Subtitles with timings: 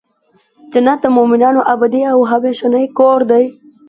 [0.71, 3.45] جنت د مؤمنانو ابدې او همیشنی کور دی.